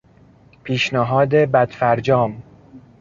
[0.63, 2.43] پیشنهاد بد فرجام